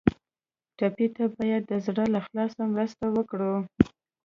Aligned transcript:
ټپي 0.77 1.07
ته 1.15 1.23
باید 1.37 1.61
د 1.67 1.73
زړه 1.85 2.03
له 2.13 2.17
اخلاص 2.21 2.51
مرسته 2.73 3.05
وکړو. 3.15 3.55